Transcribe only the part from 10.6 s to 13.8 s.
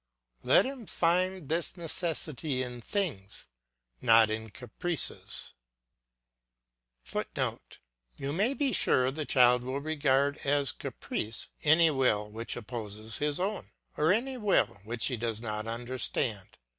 caprice any will which opposes his own